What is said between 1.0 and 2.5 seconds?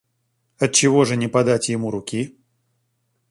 же не подать ему руки?